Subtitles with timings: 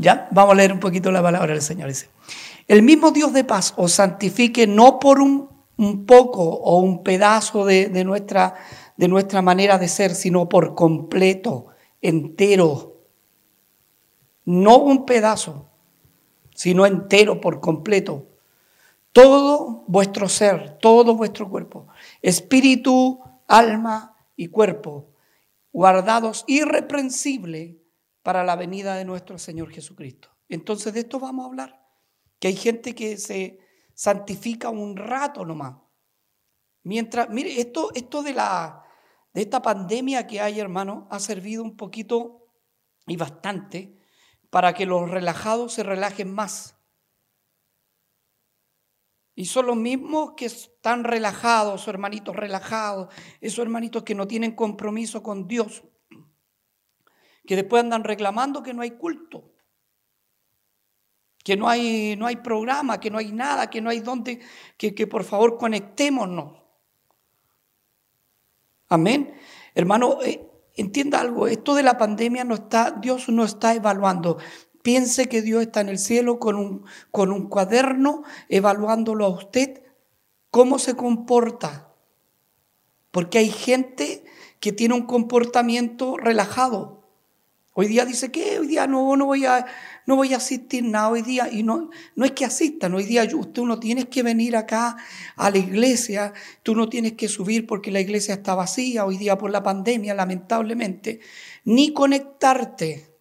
[0.00, 1.88] Ya, vamos a leer un poquito la palabra del Señor.
[1.88, 2.08] Dice,
[2.68, 5.48] el mismo Dios de paz os santifique no por un,
[6.06, 8.54] poco o un pedazo de, nuestra,
[8.96, 11.66] de nuestra manera de ser, sino por completo,
[12.00, 13.02] entero.
[14.44, 15.66] No un pedazo,
[16.54, 18.26] sino entero, por completo.
[19.10, 21.88] Todo vuestro ser, todo vuestro cuerpo,
[22.22, 23.18] espíritu,
[23.48, 25.06] alma y cuerpo,
[25.72, 27.78] guardados irreprensible
[28.22, 30.28] para la venida de nuestro Señor Jesucristo.
[30.48, 31.86] Entonces de esto vamos a hablar,
[32.38, 33.58] que hay gente que se
[33.94, 35.76] santifica un rato nomás.
[36.84, 38.82] Mientras, mire, esto, esto de, la,
[39.34, 42.46] de esta pandemia que hay, hermano, ha servido un poquito
[43.06, 43.98] y bastante
[44.50, 46.76] para que los relajados se relajen más.
[49.34, 55.22] Y son los mismos que están relajados, hermanitos relajados, esos hermanitos que no tienen compromiso
[55.22, 55.84] con Dios,
[57.48, 59.50] que después andan reclamando que no hay culto,
[61.42, 64.40] que no hay, no hay programa, que no hay nada, que no hay donde,
[64.76, 66.62] que, que por favor conectémonos.
[68.90, 69.32] Amén.
[69.74, 74.36] Hermano, eh, entienda algo, esto de la pandemia no está, Dios no está evaluando.
[74.82, 79.84] Piense que Dios está en el cielo con un, con un cuaderno evaluándolo a usted,
[80.50, 81.94] cómo se comporta.
[83.10, 84.26] Porque hay gente
[84.60, 86.97] que tiene un comportamiento relajado.
[87.80, 89.64] Hoy día dice que hoy día no, no, voy a,
[90.04, 91.48] no voy a asistir nada hoy día.
[91.48, 94.96] Y no, no es que asistan, hoy día usted no tienes que venir acá
[95.36, 96.32] a la iglesia,
[96.64, 100.12] tú no tienes que subir porque la iglesia está vacía hoy día por la pandemia,
[100.12, 101.20] lamentablemente,
[101.66, 103.14] ni conectarte.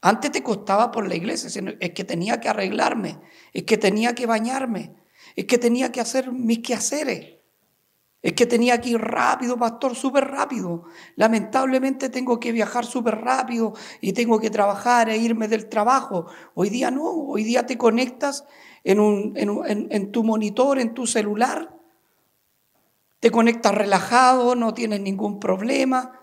[0.00, 3.18] Antes te costaba por la iglesia, es que tenía que arreglarme,
[3.52, 4.94] es que tenía que bañarme,
[5.36, 7.33] es que tenía que hacer mis quehaceres.
[8.24, 10.84] Es que tenía que ir rápido, pastor, súper rápido.
[11.14, 16.24] Lamentablemente tengo que viajar súper rápido y tengo que trabajar e irme del trabajo.
[16.54, 18.46] Hoy día no, hoy día te conectas
[18.82, 21.76] en, tu monitor, en tu celular.
[23.20, 26.18] Te conectas relajado, no tienes ningún problema.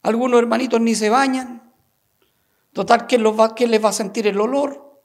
[0.00, 1.70] Algunos hermanitos ni se bañan.
[2.72, 5.02] Total, ¿quién, los va, quién les va a sentir el olor?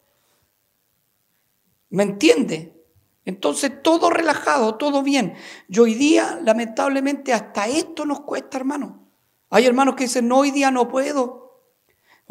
[1.90, 2.79] ¿Me entiende?
[3.26, 5.36] Entonces todo relajado, todo bien.
[5.68, 9.08] Y hoy día, lamentablemente, hasta esto nos cuesta, hermano.
[9.50, 11.49] Hay hermanos que dicen, no, hoy día no puedo.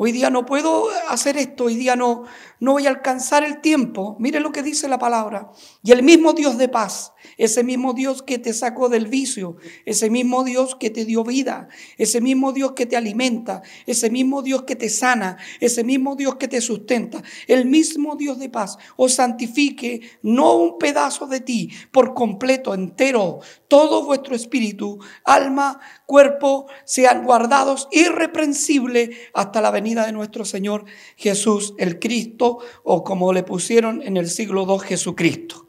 [0.00, 2.22] Hoy día no puedo hacer esto, hoy día no,
[2.60, 4.14] no voy a alcanzar el tiempo.
[4.20, 5.50] Mire lo que dice la palabra.
[5.82, 10.08] Y el mismo Dios de paz, ese mismo Dios que te sacó del vicio, ese
[10.08, 11.66] mismo Dios que te dio vida,
[11.96, 16.36] ese mismo Dios que te alimenta, ese mismo Dios que te sana, ese mismo Dios
[16.36, 21.70] que te sustenta, el mismo Dios de paz os santifique no un pedazo de ti
[21.90, 30.12] por completo, entero, todo vuestro espíritu, alma, cuerpo sean guardados irreprensible hasta la venida de
[30.12, 30.84] nuestro Señor
[31.16, 35.68] Jesús el Cristo o como le pusieron en el siglo II Jesucristo.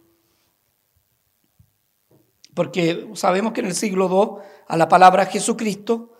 [2.53, 6.13] Porque sabemos que en el siglo II a la palabra Jesucristo,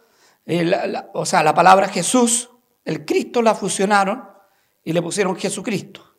[0.45, 0.71] eh,
[1.13, 2.49] o sea, la palabra Jesús,
[2.85, 4.23] el Cristo la fusionaron
[4.83, 6.15] y le pusieron Jesucristo.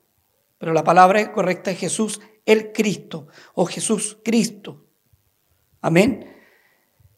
[0.59, 4.85] Pero la palabra correcta es Jesús el Cristo o Jesús Cristo.
[5.81, 6.37] Amén.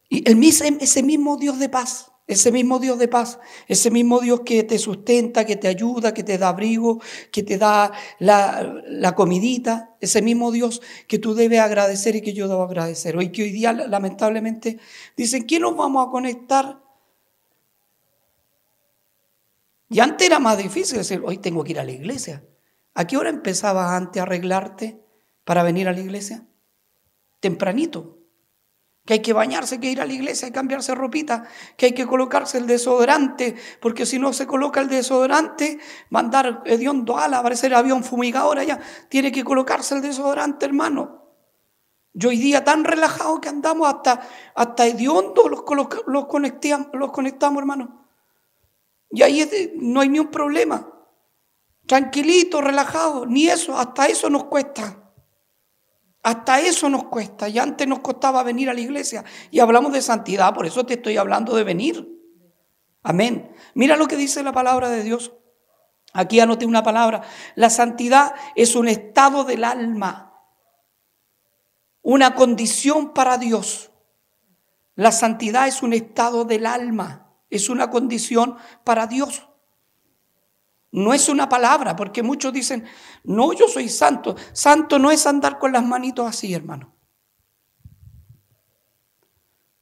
[0.09, 4.41] Y el, ese mismo Dios de paz, ese mismo Dios de paz, ese mismo Dios
[4.45, 7.01] que te sustenta, que te ayuda, que te da abrigo,
[7.31, 12.49] que te da la, comidita, ese mismo Dios que tú debes agradecer y que yo
[12.49, 13.17] debo agradecer.
[13.17, 14.79] Hoy que hoy día lamentablemente
[15.17, 16.81] dicen, ¿quién nos vamos a conectar?
[19.89, 22.45] Y antes era más difícil decir, hoy tengo que ir a la iglesia.
[22.95, 25.03] ¿A qué hora empezabas antes a arreglarte
[25.45, 26.47] para venir a la iglesia?
[27.41, 28.22] Tempranito
[29.05, 31.45] que hay que bañarse, que ir a la iglesia, que cambiarse ropita,
[31.77, 35.79] que hay que colocarse el desodorante, porque si no se coloca el desodorante,
[36.11, 41.21] mandar hediondo ala, aparecer avión fumigador allá, tiene que colocarse el desodorante, hermano.
[42.15, 44.21] Yo hoy día tan relajado que andamos hasta,
[44.55, 45.65] hasta hediondo los,
[46.07, 48.07] los, conectamos, los conectamos, hermano.
[49.11, 50.89] Y ahí no hay ni un problema.
[51.87, 55.02] Tranquilito, relajado, ni eso, hasta eso nos cuesta.
[56.23, 57.49] Hasta eso nos cuesta.
[57.49, 59.25] Y antes nos costaba venir a la iglesia.
[59.51, 62.09] Y hablamos de santidad, por eso te estoy hablando de venir.
[63.03, 63.55] Amén.
[63.75, 65.33] Mira lo que dice la palabra de Dios.
[66.13, 67.23] Aquí anoté una palabra.
[67.55, 70.41] La santidad es un estado del alma.
[72.03, 73.91] Una condición para Dios.
[74.95, 77.35] La santidad es un estado del alma.
[77.51, 79.49] Es una condición para Dios.
[80.93, 82.85] No es una palabra, porque muchos dicen,
[83.25, 84.37] no, yo soy santo.
[84.53, 86.95] Santo no es andar con las manitos así, hermano.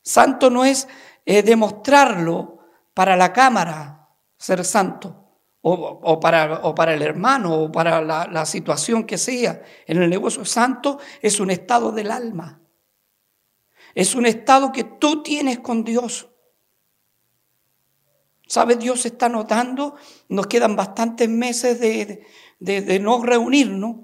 [0.03, 0.89] Santo no es
[1.27, 2.59] eh, demostrarlo
[2.95, 4.09] para la cámara,
[4.39, 5.17] ser santo.
[5.63, 11.39] o, para, el hermano o para la situación que sea en el negocio santo es
[11.39, 12.61] un estado del alma.
[13.95, 16.30] Es un estado que tú tienes con Dios.
[18.51, 18.75] ¿Sabe?
[18.75, 19.95] Dios está notando,
[20.29, 23.99] nos quedan bastantes meses de, no reunirnos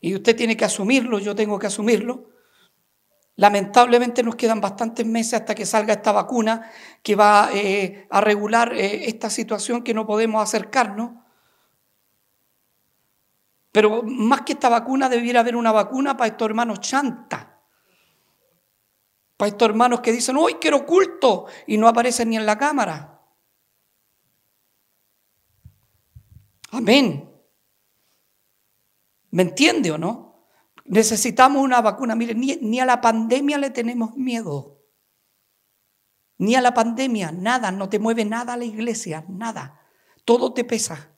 [0.00, 2.30] y usted tiene que asumirlo, yo tengo que asumirlo.
[3.34, 6.70] Lamentablemente nos quedan bastantes meses hasta que salga esta vacuna
[7.02, 11.24] que va eh, a regular eh, esta situación que no podemos acercarnos.
[13.72, 17.62] Pero más que esta vacuna, debiera haber una vacuna para estos hermanos chanta.
[19.36, 23.15] Para estos hermanos que dicen, hoy quiero culto y no aparecen ni en la cámara.
[26.70, 27.32] Amén.
[29.30, 30.46] ¿Me entiende o no?
[30.84, 32.14] Necesitamos una vacuna.
[32.14, 34.82] Mire, ni, a la pandemia le tenemos miedo.
[36.38, 39.80] Ni a la pandemia, nada, no te mueve nada a la iglesia, nada.
[40.24, 41.16] Todo te pesa.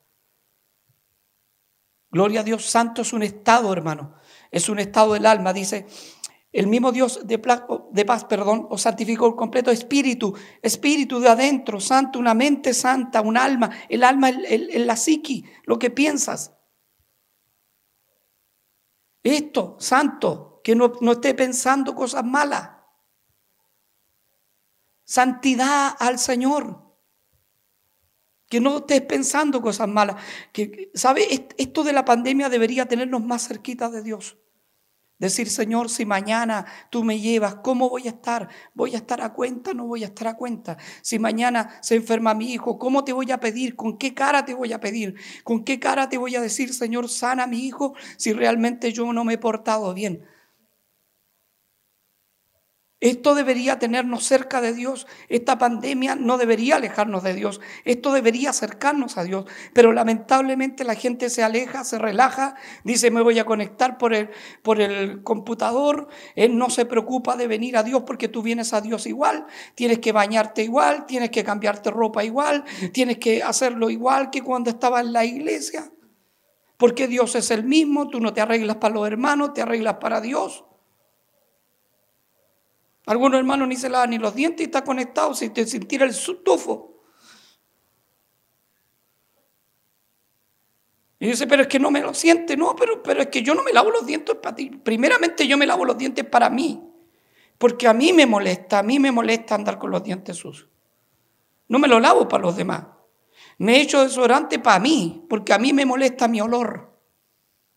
[2.10, 4.14] Gloria a Dios, santo es un estado, hermano.
[4.50, 5.52] Es un estado del alma.
[5.52, 5.86] Dice,
[6.52, 12.18] el mismo Dios de, paz, perdón, os santificó el completo espíritu, espíritu de adentro, santo,
[12.18, 13.70] una mente santa, un alma.
[13.88, 16.54] El alma es la psiqui, lo que piensas.
[19.22, 22.70] Esto, santo, que no, no esté pensando cosas malas.
[25.04, 26.96] Santidad al Señor.
[28.48, 30.16] Que no estés pensando cosas malas.
[30.52, 31.52] Que, ¿Sabe?
[31.58, 34.38] Esto de la pandemia debería tenernos más cerquita de Dios.
[35.18, 38.48] Decir, Señor, si mañana tú me llevas, ¿cómo voy a estar?
[38.74, 39.74] ¿Voy a estar a cuenta?
[39.74, 40.76] No voy a estar a cuenta.
[41.02, 43.74] Si mañana se enferma mi hijo, ¿cómo te voy a pedir?
[43.74, 45.16] ¿Con qué cara te voy a pedir?
[45.42, 49.12] ¿Con qué cara te voy a decir, Señor, sana a mi hijo si realmente yo
[49.12, 50.24] no me he portado bien?
[53.00, 55.06] Esto debería tenernos cerca de Dios.
[55.28, 57.60] Esta pandemia no debería alejarnos de Dios.
[57.84, 59.44] Esto debería acercarnos a Dios.
[59.72, 64.30] Pero lamentablemente la gente se aleja, se relaja, dice me voy a conectar por el,
[64.62, 66.08] por el computador.
[66.34, 69.46] Él no se preocupa de venir a Dios porque tú vienes a Dios igual.
[69.76, 74.70] Tienes que bañarte igual, tienes que cambiarte ropa igual, tienes que hacerlo igual que cuando
[74.70, 75.92] estaba en la iglesia.
[76.76, 80.20] Porque Dios es el mismo, tú no te arreglas para los hermanos, te arreglas para
[80.20, 80.64] Dios.
[83.08, 86.14] Algunos hermanos ni se lavan ni los dientes y está conectado sin sentir el
[86.44, 87.00] tufo.
[91.18, 92.54] Y dice, pero es que no me lo siente.
[92.54, 94.68] No, pero, pero es que yo no me lavo los dientes para ti.
[94.68, 96.84] Primeramente yo me lavo los dientes para mí.
[97.56, 100.68] Porque a mí me molesta, a mí me molesta andar con los dientes sucios.
[101.66, 102.84] No me lo lavo para los demás.
[103.56, 106.87] Me he hecho desodorante para mí, porque a mí me molesta mi olor.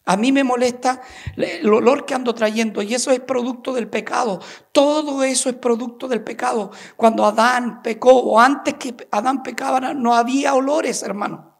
[0.06, 1.02] A mí me molesta
[1.38, 4.40] el olor que ando trayendo y eso es producto del pecado.
[4.72, 6.72] Todo eso es producto del pecado.
[6.96, 11.56] Cuando Adán pecó o antes que Adán pecaba no había olores, hermano.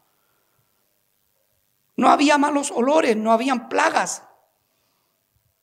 [1.96, 4.24] No había malos olores, no habían plagas.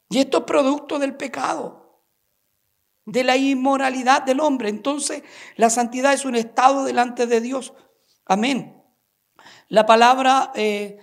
[0.09, 2.01] Y esto es producto del pecado,
[3.05, 4.69] de la inmoralidad del hombre.
[4.69, 5.21] Entonces,
[5.57, 7.73] la santidad es un estado delante de Dios.
[8.25, 8.81] Amén.
[9.67, 10.53] La palabra...
[10.55, 10.99] Eh,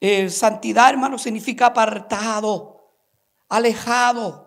[0.00, 2.92] eh, santidad, hermano, significa apartado,
[3.48, 4.46] alejado.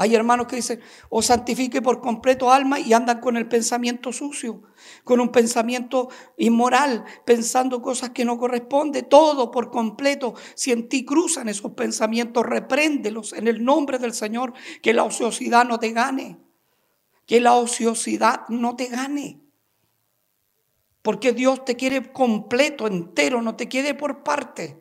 [0.00, 4.62] Hay hermanos que dicen, o santifique por completo alma y andan con el pensamiento sucio,
[5.02, 10.34] con un pensamiento inmoral, pensando cosas que no corresponden, todo por completo.
[10.54, 15.64] Si en ti cruzan esos pensamientos, repréndelos en el nombre del Señor, que la ociosidad
[15.64, 16.38] no te gane,
[17.26, 19.47] que la ociosidad no te gane.
[21.08, 24.78] Porque Dios te quiere completo, entero, no te quiere por parte.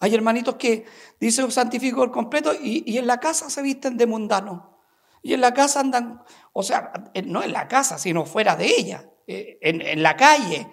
[0.00, 0.84] Hay hermanitos que
[1.18, 4.82] dicen santifico el completo y, en la casa se visten de mundano.
[5.22, 6.92] Y en la casa andan, o sea,
[7.24, 10.68] no en la casa, sino fuera de ella, eh, en, en la calle.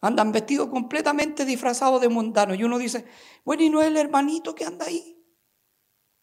[0.00, 2.54] Andan vestidos completamente disfrazados de mundano.
[2.54, 3.06] Y uno dice,
[3.44, 5.20] bueno, ¿y no es el hermanito que anda ahí?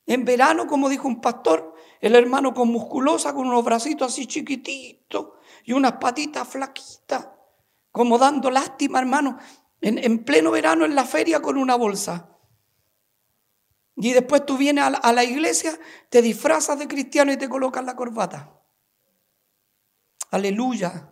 [0.06, 5.32] En verano, como dijo un pastor, el hermano con musculosa, con unos bracitos así chiquititos
[5.68, 7.28] y unas patitas flaquitas,
[7.92, 9.38] como dando lástima, hermano,
[9.82, 12.38] en, pleno verano en la feria con una bolsa.
[13.98, 15.78] Y después tú vienes a la, a la iglesia,
[16.10, 18.58] te disfrazas de cristiano y te colocas la corbata.
[20.32, 21.12] Aleluya.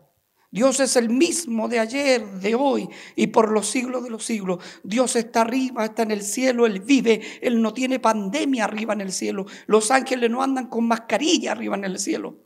[0.49, 4.63] Dios es el mismo de ayer, de hoy y por los siglos de los siglos.
[4.85, 9.01] Dios está arriba, está en el cielo, Él vive, Él no tiene pandemia arriba en
[9.01, 9.47] el cielo.
[9.67, 12.44] Los ángeles no andan con mascarilla arriba en el cielo.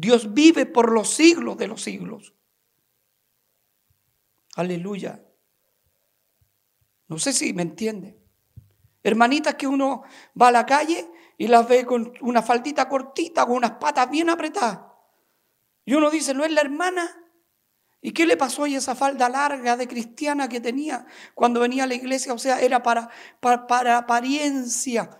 [0.00, 2.32] Dios vive por los siglos de los siglos.
[4.54, 5.24] Aleluya.
[7.08, 8.16] No sé si me entiende.
[9.02, 10.02] Hermanitas que uno
[10.40, 14.30] va a la calle y las ve con una faldita cortita, con unas patas bien
[14.30, 14.80] apretadas.
[15.84, 17.08] Y uno dice, ¿no es la hermana?
[18.00, 21.86] ¿Y qué le pasó a esa falda larga de cristiana que tenía cuando venía a
[21.88, 22.32] la iglesia?
[22.34, 23.08] O sea, era para,
[23.40, 25.10] para, para, apariencia.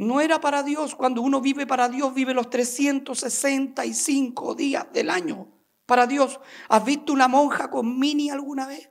[0.00, 0.94] No era para Dios.
[0.94, 5.46] Cuando uno vive para Dios, vive los 365 días del año
[5.84, 6.40] para Dios.
[6.70, 8.88] ¿Has visto una monja con mini alguna vez?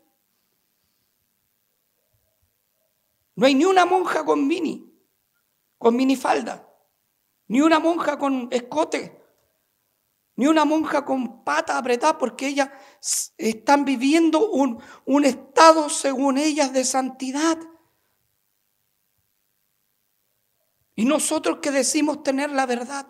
[3.33, 4.87] No hay ni una monja con mini,
[5.79, 6.69] con minifalda,
[7.47, 9.17] ni una monja con escote
[10.35, 12.69] ni una monja con pata apretada, porque ellas
[13.37, 17.57] están viviendo un, un estado, según ellas, de santidad.
[20.99, 23.07] Y nosotros que decimos tener la verdad,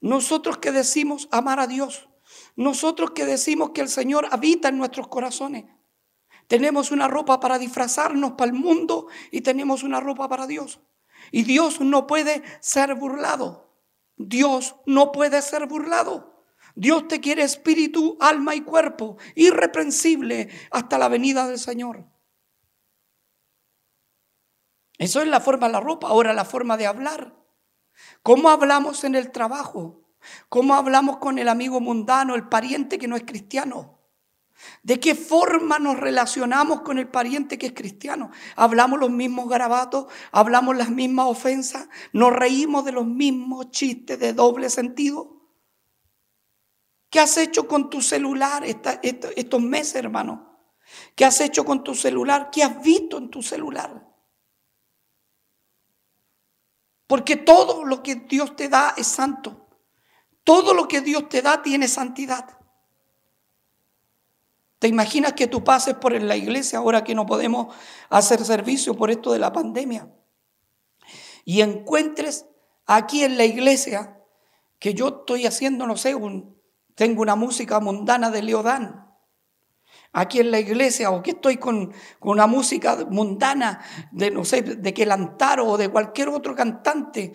[0.00, 2.08] nosotros que decimos amar a Dios,
[2.56, 5.66] nosotros que decimos que el Señor habita en nuestros corazones,
[6.48, 10.80] tenemos una ropa para disfrazarnos para el mundo y tenemos una ropa para Dios.
[11.30, 13.72] Y Dios no puede ser burlado.
[14.16, 16.44] Dios no puede ser burlado.
[16.74, 22.04] Dios te quiere espíritu, alma y cuerpo, irreprensible hasta la venida del Señor.
[25.02, 27.34] Eso es la forma de la ropa, ahora la forma de hablar.
[28.22, 30.00] ¿Cómo hablamos en el trabajo?
[30.48, 33.98] ¿Cómo hablamos con el amigo mundano, el pariente que no es cristiano?
[34.84, 38.30] ¿De qué forma nos relacionamos con el pariente que es cristiano?
[38.54, 40.06] ¿Hablamos los mismos garabatos?
[40.30, 41.88] ¿Hablamos las mismas ofensas?
[42.12, 45.48] ¿Nos reímos de los mismos chistes de doble sentido?
[47.10, 50.60] ¿Qué has hecho con tu celular estos meses, hermano?
[51.16, 52.50] ¿Qué has hecho con tu celular?
[52.52, 54.11] ¿Qué has visto en tu celular?
[57.12, 59.68] Porque todo lo que Dios te da es santo.
[60.44, 62.58] Todo lo que Dios te da tiene santidad.
[64.78, 67.76] ¿Te imaginas que tú pases por la iglesia ahora que no podemos
[68.08, 70.10] hacer servicio por esto de la pandemia?
[71.44, 72.46] Y encuentres
[72.86, 74.18] aquí en la iglesia
[74.78, 76.58] que yo estoy haciendo, no sé, un,
[76.94, 79.11] tengo una música mundana de Leodán
[80.12, 84.94] aquí en la iglesia o que estoy con, una música mundana de, no sé, de
[84.94, 87.32] Quelantaro o de cualquier otro cantante.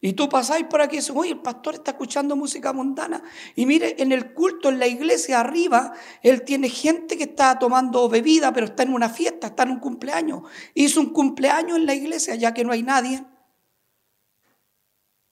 [0.00, 3.20] Y tú pasáis por aquí y dices, oye, el pastor está escuchando música mundana.
[3.56, 8.08] Y mire, en el culto, en la iglesia arriba, él tiene gente que está tomando
[8.08, 10.42] bebida, pero está en una fiesta, está en un cumpleaños.
[10.74, 13.24] Hizo un cumpleaños en la iglesia, ya que no hay nadie.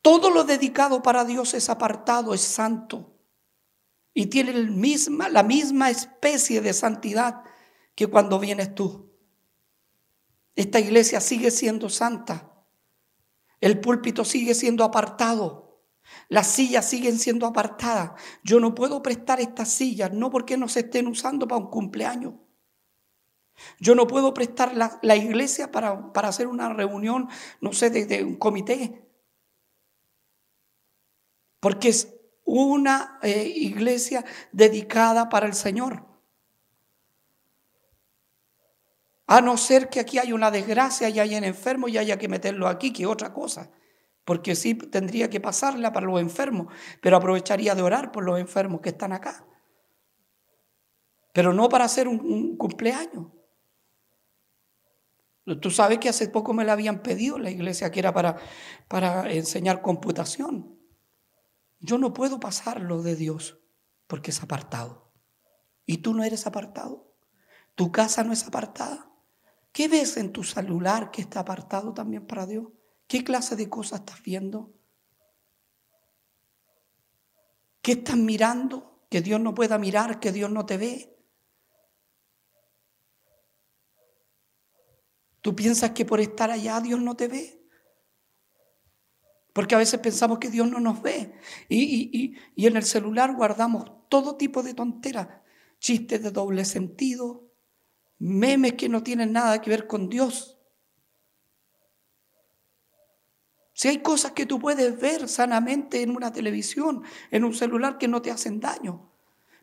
[0.02, 3.15] Todo lo dedicado para Dios es apartado, es santo.
[4.18, 7.42] Y tiene la misma especie de santidad
[7.94, 9.12] que cuando vienes tú.
[10.54, 12.50] Esta iglesia sigue siendo santa.
[13.60, 15.82] El púlpito sigue siendo apartado.
[16.30, 18.12] Las sillas siguen siendo apartadas.
[18.42, 22.32] Yo no puedo prestar estas sillas, no porque no se estén usando para un cumpleaños.
[23.80, 27.28] Yo no puedo prestar la, iglesia para, hacer una reunión,
[27.60, 29.06] no sé, de un comité
[31.66, 32.15] porque es
[32.46, 36.06] una eh, iglesia dedicada para el Señor.
[39.26, 42.28] A no ser que aquí haya una desgracia y haya un enfermo y haya que
[42.28, 43.70] meterlo aquí, que otra cosa.
[44.24, 46.72] Porque sí tendría que pasarla para los enfermos,
[47.02, 49.44] pero aprovecharía de orar por los enfermos que están acá.
[51.32, 53.26] Pero no para hacer un, cumpleaños.
[55.60, 58.36] Tú sabes que hace poco me la habían pedido la iglesia que era para,
[58.88, 60.75] para enseñar computación.
[61.78, 63.58] Yo no puedo pasarlo de Dios
[64.06, 65.12] porque es apartado.
[65.84, 67.14] ¿Y tú no eres apartado?
[67.74, 69.12] ¿Tu casa no es apartada?
[69.72, 72.68] ¿Qué ves en tu celular que está apartado también para Dios?
[73.06, 74.74] ¿Qué clase de cosas estás viendo?
[77.82, 79.06] ¿Qué estás mirando?
[79.10, 81.16] Que Dios no pueda mirar, que Dios no te ve.
[85.40, 87.65] ¿Tú piensas que por estar allá Dios no te ve?
[89.56, 91.32] Porque a veces pensamos que Dios no nos ve.
[91.70, 95.28] Y, en el celular guardamos todo tipo de tonteras.
[95.78, 97.48] Chistes de doble sentido,
[98.18, 100.58] memes que no tienen nada que ver con Dios.
[103.72, 108.08] Si hay cosas que tú puedes ver sanamente en una televisión, en un celular que
[108.08, 109.10] no te hacen daño,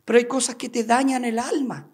[0.04, 1.88] pero hay cosas que te dañan el alma.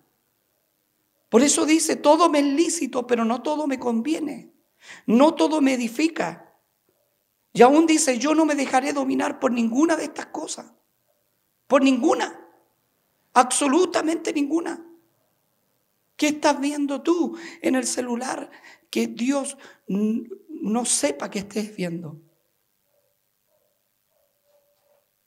[1.28, 4.54] Por eso dice, todo me es lícito, pero no todo me conviene.
[5.04, 6.49] No todo me edifica.
[7.52, 10.72] Y aún dice, yo no me dejaré dominar por ninguna de estas cosas.
[11.66, 12.48] Por ninguna.
[13.32, 14.84] Absolutamente ninguna.
[16.16, 18.50] ¿Qué estás viendo tú en el celular
[18.90, 22.20] que Dios no sepa que estés viendo?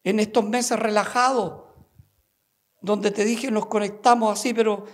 [0.03, 1.63] En estos meses relajados,
[2.81, 4.85] donde te dije nos conectamos así, pero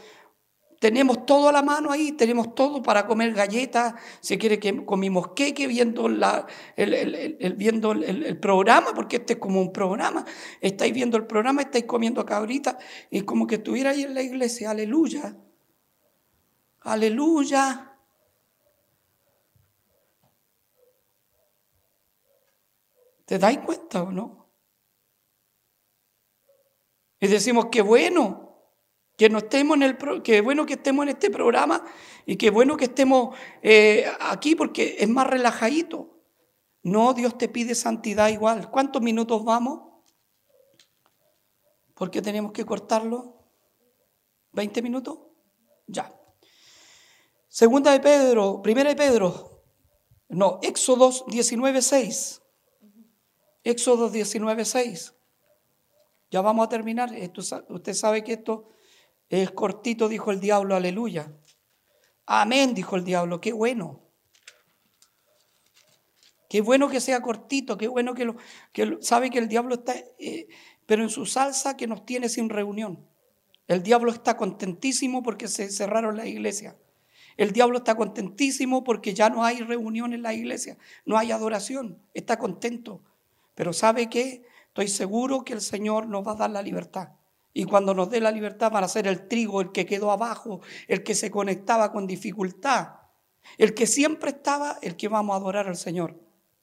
[0.80, 5.34] tenemos todo a la mano ahí, tenemos todo para comer galletas, si quiere que comimos
[5.36, 10.26] queque viendo, la, el, viendo el, programa, porque este es como un programa,
[10.62, 12.78] estáis viendo el programa, estáis comiendo acá ahorita,
[13.12, 15.36] y como que estuviera ahí en la iglesia, aleluya,
[16.82, 17.86] aleluya.
[23.26, 24.50] ¿Te dais cuenta o no?
[27.20, 28.49] Y decimos, qué bueno,
[29.20, 31.84] que no estemos en el que bueno que estemos en este programa
[32.26, 36.22] y qué bueno que estemos eh, aquí porque es más relajadito.
[36.84, 38.72] No, Dios te pide santidad igual.
[38.72, 39.82] ¿Cuántos minutos vamos?
[41.96, 43.44] ¿Por qué tenemos que cortarlo?
[44.54, 45.20] ¿20 minutos?
[45.86, 46.16] Ya.
[47.50, 49.64] Segunda de Pedro, primera de Pedro,
[50.30, 52.42] no, Éxodo 19.6.
[53.66, 55.14] Éxodo 19.6.
[56.32, 57.12] Ya vamos a terminar.
[57.68, 58.70] usted sabe que esto
[59.30, 61.32] es cortito, dijo el diablo, aleluya.
[62.26, 64.02] Amén, dijo el diablo, qué bueno.
[66.50, 68.36] Qué bueno que sea cortito, qué bueno que lo,
[68.74, 70.48] que sabe que el diablo está, eh,
[70.88, 73.08] pero en su salsa que nos tiene sin reunión.
[73.68, 76.76] El diablo está contentísimo porque se cerraron la iglesia.
[77.38, 82.02] El diablo está contentísimo porque ya no hay reunión en la iglesia, no hay adoración,
[82.16, 83.04] está contento.
[83.54, 84.44] Pero ¿sabe qué?
[84.68, 87.10] Estoy seguro que el Señor nos va a dar la libertad.
[87.54, 90.62] Y cuando nos dé la libertad van a ser el trigo, el que quedó abajo,
[90.88, 93.00] el que se conectaba con dificultad,
[93.58, 96.20] el que siempre estaba, el que vamos a adorar al Señor.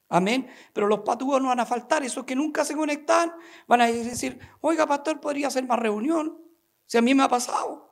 [0.08, 0.48] Amén.
[0.72, 3.32] Pero los patúos no van a faltar, esos que nunca se conectan,
[3.66, 6.40] van a decir, oiga, pastor, podría hacer más reunión.
[6.86, 7.86] Si a mí me ha pasado.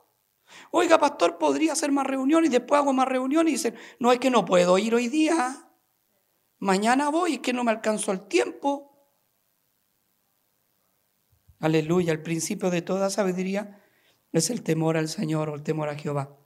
[0.71, 4.19] Oiga, pastor, podría hacer más reunión y después hago más reunión y dicen, no es
[4.19, 5.69] que no puedo ir hoy día.
[6.59, 8.94] Mañana voy, es que no me alcanzó el tiempo.
[11.59, 13.81] Aleluya, el principio de toda sabiduría
[14.31, 16.37] es el temor al Señor o el temor a Jehová.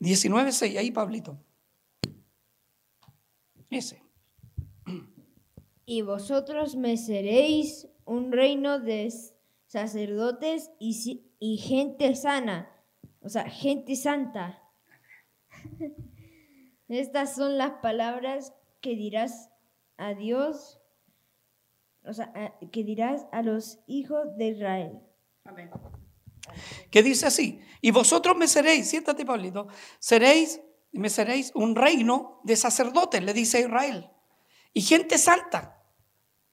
[0.00, 1.38] 19.6, ahí Pablito.
[3.70, 4.02] Ese.
[5.84, 9.12] Y vosotros me seréis un reino de
[9.66, 12.70] sacerdotes y, y gente sana,
[13.20, 14.62] o sea, gente santa.
[16.88, 19.50] Estas son las palabras que dirás
[19.96, 20.77] a Dios
[22.08, 22.32] o sea,
[22.72, 25.00] que dirás a los hijos de Israel.
[25.44, 25.70] Amén.
[26.90, 29.68] Que dice así, y vosotros me seréis, siéntate Pablito,
[29.98, 30.60] seréis,
[30.92, 34.10] me seréis un reino de sacerdotes, le dice Israel,
[34.72, 35.82] y gente santa.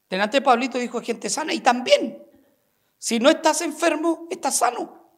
[0.10, 2.22] Delante Pablito dijo gente sana, y también,
[2.98, 5.13] si no estás enfermo, estás sano.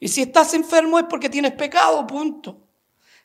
[0.00, 2.68] Y si estás enfermo es porque tienes pecado, punto.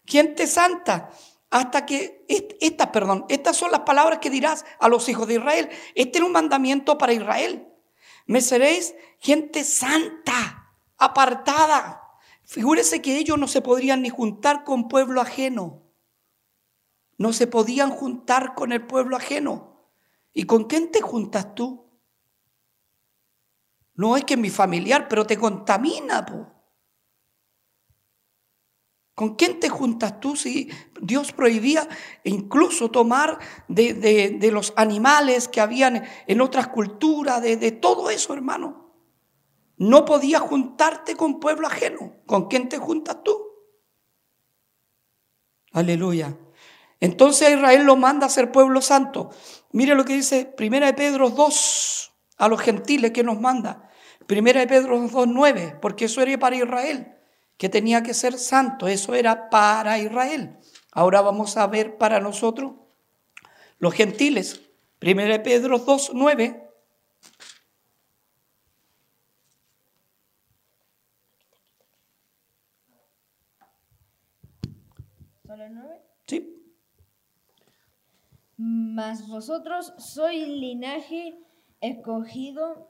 [0.06, 1.10] Gente santa
[1.52, 2.26] hasta que
[2.62, 5.70] estas, perdón, estas son las palabras que dirás a los hijos de Israel.
[5.96, 7.68] Este es un mandamiento para Israel.
[8.26, 12.02] Me seréis gente santa, apartada.
[12.46, 15.84] Figúrese que ellos no se podrían ni juntar con pueblo ajeno.
[17.18, 19.90] No se podían juntar con el pueblo ajeno.
[20.34, 21.86] ¿Y con quién te juntas tú?
[23.94, 26.51] No es que mi familiar, pero te contamina, po.
[29.16, 30.70] ¿Con quién te juntas tú si
[31.02, 31.88] Dios prohibía
[32.24, 38.96] incluso tomar de, los animales que habían en otras culturas, de, de todo eso, hermano?
[39.78, 42.16] No podías juntarte con pueblo ajeno.
[42.26, 43.38] ¿Con quién te juntas tú?
[45.74, 46.38] Aleluya.
[47.00, 49.32] Entonces Israel lo manda a ser pueblo santo.
[49.72, 53.90] Mire lo que dice Primera de Pedro 2 a los gentiles que nos manda.
[54.28, 57.21] Primera de Pedro 2, 9, porque eso era para Israel
[57.62, 58.88] que tenía que ser santo.
[58.88, 60.58] Eso era para Israel.
[60.92, 62.74] Ahora vamos a ver para nosotros
[63.78, 64.62] los gentiles.
[65.00, 66.70] 1 Pedro 2, 9.
[75.46, 76.02] ¿Solo 9?
[76.26, 76.74] Sí.
[78.58, 81.38] Mas vosotros sois linaje
[81.80, 82.90] escogido,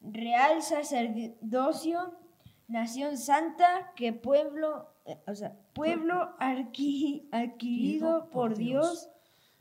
[0.00, 2.25] real sacerdocio
[2.68, 9.08] nación santa, que pueblo, eh, o sea, pueblo adquirido por Dios,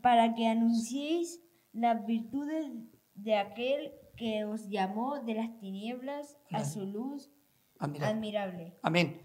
[0.02, 1.42] para que anunciéis
[1.74, 2.68] las virtudes
[3.16, 7.32] de aquel que os llamó de las tinieblas a su luz
[7.80, 8.78] admirable.
[8.82, 9.22] Amén.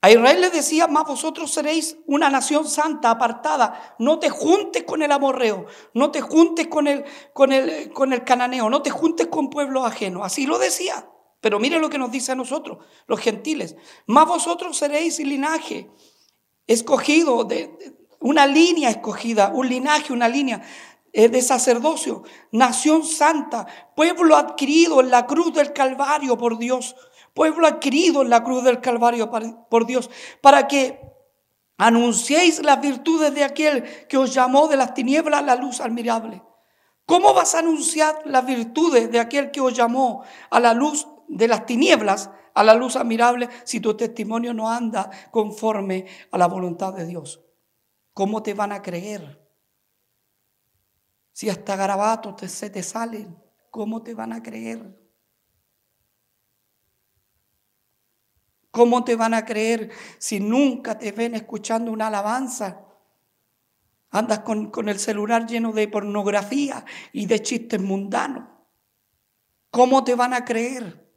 [0.00, 3.96] A Israel le decía, más vosotros seréis una nación santa, apartada.
[3.98, 8.22] No te juntes con el amorreo, no te juntes con el, con el, con el
[8.22, 10.22] cananeo, no te juntes con pueblos ajenos.
[10.24, 11.08] Así lo decía.
[11.40, 13.76] Pero mire lo que nos dice a nosotros, los gentiles.
[14.06, 15.90] Más vosotros seréis linaje
[16.66, 20.62] escogido, de, una línea escogida, un linaje, una línea
[21.12, 26.96] eh, de sacerdocio, nación santa, pueblo adquirido en la cruz del Calvario por Dios,
[27.34, 29.30] pueblo adquirido en la cruz del Calvario
[29.70, 31.00] por Dios, para que
[31.78, 36.42] anunciéis las virtudes de aquel que os llamó de las tinieblas a la luz admirable.
[37.06, 41.48] ¿Cómo vas a anunciar las virtudes de aquel que os llamó a la luz de
[41.48, 46.92] las tinieblas a la luz admirable si tu testimonio no anda conforme a la voluntad
[46.94, 47.44] de Dios?
[48.12, 49.46] ¿Cómo te van a creer?
[51.32, 54.98] Si hasta garabatos se te salen, ¿cómo te van a creer?
[58.72, 62.84] ¿Cómo te van a creer si nunca te ven escuchando una alabanza?
[64.10, 68.48] Andas con, con, el celular lleno de pornografía y de chistes mundanos.
[69.70, 71.07] ¿Cómo te van a creer?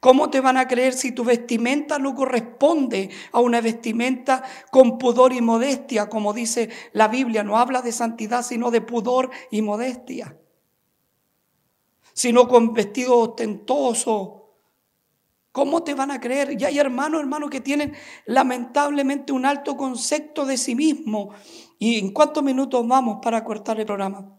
[0.00, 5.32] ¿Cómo te van a creer si tu vestimenta no corresponde a una vestimenta con pudor
[5.32, 6.08] y modestia?
[6.08, 10.36] Como dice la Biblia, no habla de santidad, sino de pudor y modestia.
[12.12, 14.38] Sino con vestido ostentoso,
[15.58, 16.56] ¿Cómo te van a creer?
[16.56, 17.92] Y hay hermanos, hermanos que tienen
[18.26, 21.30] lamentablemente un alto concepto de sí mismo.
[21.80, 24.37] ¿Y en cuántos minutos vamos para cortar el programa?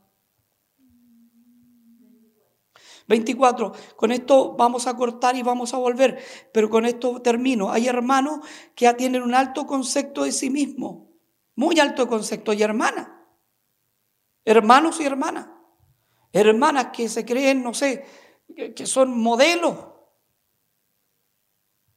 [3.10, 3.74] 24.
[3.98, 7.72] Con esto vamos a cortar y vamos a volver, pero con esto termino.
[7.72, 8.40] Hay hermanos
[8.76, 11.12] que ya tienen un alto concepto de sí mismo,
[11.56, 13.10] muy alto concepto, y hermanas,
[14.46, 15.48] hermanos y hermanas,
[16.32, 18.06] hermanas que se creen, no sé,
[18.76, 19.76] que son modelos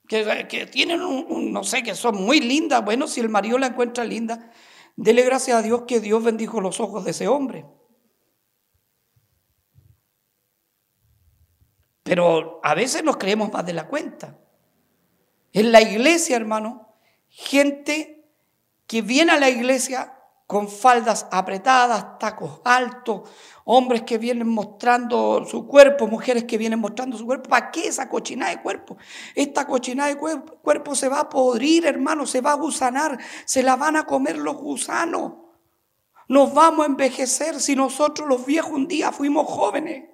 [0.09, 2.85] que, tienen un, no sé, que son muy lindas.
[2.85, 4.51] Bueno, si el marido la encuentra linda,
[4.97, 7.65] dele gracias a Dios que Dios bendijo los ojos de ese hombre.
[12.13, 14.37] Pero a veces nos creemos más de la cuenta.
[15.51, 16.95] En la iglesia, hermano,
[17.31, 18.29] gente
[18.87, 23.23] que viene a la iglesia con faldas apretadas, tacos altos,
[23.65, 27.49] hombres que vienen mostrando su cuerpo, mujeres que vienen mostrando su cuerpo.
[27.49, 28.99] ¿Para qué esa cochinada de cuerpo?
[29.35, 33.77] Esta cochinada de cuerpo se va a podrir, hermano, se va a gusanar, se la
[33.77, 35.33] van a comer los gusanos.
[36.29, 40.12] Nos vamos a envejecer si nosotros los viejos un día fuimos jóvenes.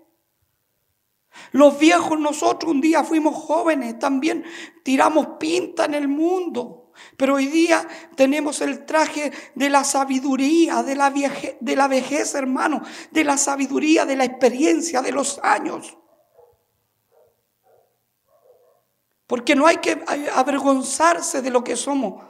[1.52, 4.44] Los viejos nosotros un día fuimos jóvenes, también
[4.82, 6.92] tiramos pinta en el mundo.
[7.16, 12.82] Pero hoy día tenemos el traje de la sabiduría, de la, de la vejez, hermano,
[13.10, 15.96] de la sabiduría, de la experiencia, de los años.
[19.26, 20.02] Porque no hay que
[20.34, 22.24] avergonzarse de lo que somos.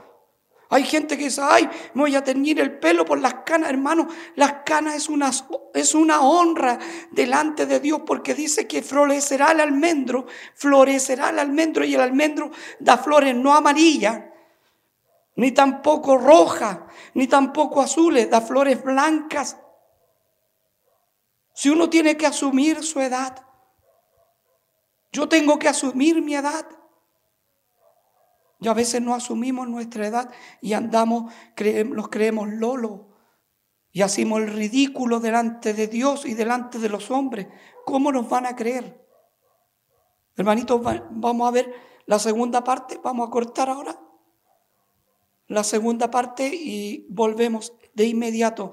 [0.70, 4.07] Hay gente que dice, ay, me voy a teñir el pelo por las canas, hermano.
[4.35, 5.31] Las canas es una,
[5.72, 6.78] es una honra
[7.11, 12.50] delante de Dios porque dice que florecerá el almendro, florecerá el almendro y el almendro
[12.81, 14.24] da flores no amarillas,
[15.37, 16.81] ni tampoco rojas,
[17.14, 19.57] ni tampoco azules, da flores blancas.
[21.54, 23.42] Si uno tiene que asumir su edad,
[25.12, 26.66] yo tengo que asumir mi edad.
[28.60, 31.32] Y a veces no asumimos nuestra edad y andamos,
[31.86, 33.08] nos creemos lolo
[33.92, 37.46] y hacemos el ridículo delante de Dios y delante de los hombres.
[37.84, 39.06] ¿Cómo nos van a creer?
[40.36, 41.72] Hermanitos, vamos a ver
[42.06, 43.98] la segunda parte, vamos a cortar ahora
[45.48, 48.72] la segunda parte y volvemos de inmediato